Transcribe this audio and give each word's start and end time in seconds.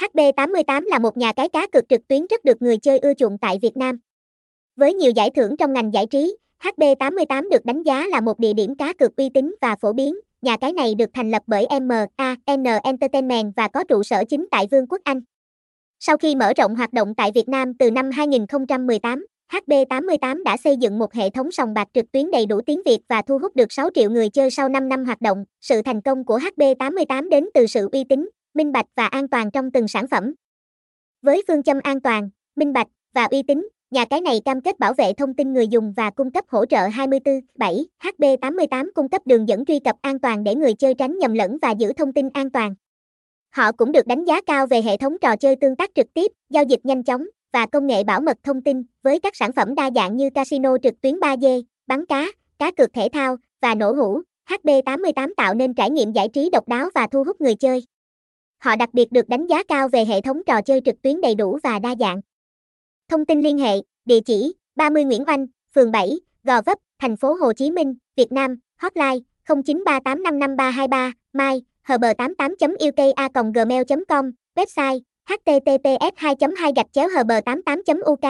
HB88 0.00 0.84
là 0.86 0.98
một 0.98 1.16
nhà 1.16 1.32
cái 1.32 1.48
cá 1.48 1.66
cược 1.66 1.88
trực 1.88 2.08
tuyến 2.08 2.26
rất 2.30 2.44
được 2.44 2.62
người 2.62 2.76
chơi 2.76 2.98
ưa 2.98 3.14
chuộng 3.14 3.38
tại 3.38 3.58
Việt 3.62 3.76
Nam. 3.76 3.98
Với 4.76 4.94
nhiều 4.94 5.12
giải 5.16 5.30
thưởng 5.30 5.56
trong 5.56 5.72
ngành 5.72 5.92
giải 5.92 6.06
trí, 6.06 6.36
HB88 6.62 7.48
được 7.48 7.64
đánh 7.64 7.82
giá 7.82 8.06
là 8.06 8.20
một 8.20 8.38
địa 8.38 8.52
điểm 8.52 8.74
cá 8.76 8.92
cược 8.92 9.16
uy 9.16 9.28
tín 9.28 9.54
và 9.60 9.76
phổ 9.80 9.92
biến. 9.92 10.14
Nhà 10.42 10.56
cái 10.56 10.72
này 10.72 10.94
được 10.94 11.10
thành 11.14 11.30
lập 11.30 11.42
bởi 11.46 11.66
MAN 11.80 12.76
Entertainment 12.82 13.52
và 13.56 13.68
có 13.68 13.84
trụ 13.84 14.02
sở 14.02 14.24
chính 14.28 14.46
tại 14.50 14.66
Vương 14.70 14.86
quốc 14.86 15.00
Anh. 15.04 15.20
Sau 15.98 16.16
khi 16.16 16.34
mở 16.34 16.52
rộng 16.56 16.74
hoạt 16.74 16.92
động 16.92 17.14
tại 17.14 17.30
Việt 17.34 17.48
Nam 17.48 17.74
từ 17.74 17.90
năm 17.90 18.10
2018, 18.10 19.26
HB88 19.52 20.42
đã 20.42 20.56
xây 20.56 20.76
dựng 20.76 20.98
một 20.98 21.14
hệ 21.14 21.30
thống 21.30 21.50
sòng 21.50 21.74
bạc 21.74 21.88
trực 21.94 22.12
tuyến 22.12 22.30
đầy 22.30 22.46
đủ 22.46 22.60
tiếng 22.66 22.82
Việt 22.84 22.98
và 23.08 23.22
thu 23.22 23.38
hút 23.38 23.56
được 23.56 23.72
6 23.72 23.90
triệu 23.94 24.10
người 24.10 24.28
chơi 24.28 24.50
sau 24.50 24.68
5 24.68 24.88
năm 24.88 25.04
hoạt 25.04 25.20
động. 25.20 25.44
Sự 25.60 25.82
thành 25.82 26.00
công 26.00 26.24
của 26.24 26.38
HB88 26.38 27.28
đến 27.28 27.48
từ 27.54 27.66
sự 27.66 27.88
uy 27.92 28.04
tín, 28.04 28.30
minh 28.54 28.72
bạch 28.72 28.86
và 28.96 29.06
an 29.06 29.28
toàn 29.28 29.50
trong 29.50 29.70
từng 29.70 29.88
sản 29.88 30.08
phẩm. 30.08 30.34
Với 31.22 31.42
phương 31.48 31.62
châm 31.62 31.80
an 31.82 32.00
toàn, 32.00 32.30
minh 32.56 32.72
bạch 32.72 32.86
và 33.14 33.24
uy 33.24 33.42
tín, 33.42 33.68
nhà 33.90 34.04
cái 34.04 34.20
này 34.20 34.40
cam 34.44 34.60
kết 34.60 34.78
bảo 34.78 34.94
vệ 34.94 35.12
thông 35.12 35.34
tin 35.34 35.52
người 35.52 35.68
dùng 35.68 35.92
và 35.96 36.10
cung 36.10 36.30
cấp 36.30 36.44
hỗ 36.48 36.66
trợ 36.66 36.88
24/7. 36.88 37.84
HB88 38.02 38.90
cung 38.94 39.08
cấp 39.08 39.22
đường 39.24 39.48
dẫn 39.48 39.64
truy 39.64 39.78
cập 39.78 39.96
an 40.02 40.18
toàn 40.18 40.44
để 40.44 40.54
người 40.54 40.74
chơi 40.74 40.94
tránh 40.94 41.18
nhầm 41.18 41.34
lẫn 41.34 41.58
và 41.62 41.70
giữ 41.70 41.92
thông 41.92 42.12
tin 42.12 42.28
an 42.28 42.50
toàn. 42.50 42.74
Họ 43.50 43.72
cũng 43.72 43.92
được 43.92 44.06
đánh 44.06 44.24
giá 44.24 44.40
cao 44.40 44.66
về 44.66 44.82
hệ 44.82 44.96
thống 44.96 45.16
trò 45.20 45.36
chơi 45.36 45.56
tương 45.56 45.76
tác 45.76 45.90
trực 45.94 46.06
tiếp, 46.14 46.32
giao 46.50 46.64
dịch 46.64 46.80
nhanh 46.84 47.02
chóng 47.02 47.26
và 47.52 47.66
công 47.66 47.86
nghệ 47.86 48.04
bảo 48.04 48.20
mật 48.20 48.36
thông 48.42 48.62
tin 48.62 48.82
với 49.02 49.20
các 49.20 49.36
sản 49.36 49.52
phẩm 49.52 49.74
đa 49.74 49.90
dạng 49.94 50.16
như 50.16 50.30
casino 50.30 50.76
trực 50.82 51.00
tuyến 51.00 51.14
3D, 51.14 51.62
bắn 51.86 52.06
cá, 52.06 52.26
cá 52.58 52.70
cược 52.70 52.92
thể 52.92 53.08
thao 53.12 53.36
và 53.62 53.74
nổ 53.74 53.92
hũ. 53.92 54.20
HB88 54.48 55.32
tạo 55.36 55.54
nên 55.54 55.74
trải 55.74 55.90
nghiệm 55.90 56.12
giải 56.12 56.28
trí 56.28 56.50
độc 56.50 56.68
đáo 56.68 56.88
và 56.94 57.06
thu 57.06 57.24
hút 57.24 57.40
người 57.40 57.54
chơi. 57.54 57.84
Họ 58.60 58.76
đặc 58.76 58.88
biệt 58.92 59.12
được 59.12 59.28
đánh 59.28 59.46
giá 59.46 59.62
cao 59.62 59.88
về 59.88 60.04
hệ 60.04 60.20
thống 60.20 60.42
trò 60.46 60.62
chơi 60.62 60.80
trực 60.84 61.02
tuyến 61.02 61.20
đầy 61.20 61.34
đủ 61.34 61.58
và 61.62 61.78
đa 61.78 61.94
dạng. 62.00 62.20
Thông 63.08 63.26
tin 63.26 63.40
liên 63.40 63.58
hệ, 63.58 63.76
địa 64.04 64.20
chỉ 64.20 64.52
30 64.76 65.04
Nguyễn 65.04 65.24
Oanh, 65.26 65.46
phường 65.74 65.92
7, 65.92 66.20
Gò 66.44 66.62
Vấp, 66.66 66.78
thành 66.98 67.16
phố 67.16 67.34
Hồ 67.34 67.52
Chí 67.52 67.70
Minh, 67.70 67.94
Việt 68.16 68.32
Nam, 68.32 68.56
hotline 68.76 69.18
0938555323, 69.46 71.12
mai, 71.32 71.62
hb88.uka.gmail.com, 71.86 74.30
website 74.54 75.00
https 75.28 76.12
2 76.16 76.34
2 76.56 76.72
gạch 76.76 76.92
chéo 76.92 77.08
hb88 77.08 78.00
uk 78.04 78.20